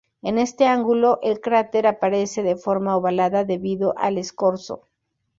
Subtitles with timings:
[0.23, 4.87] En este ángulo, el cráter aparece de forma ovalada debido al escorzo.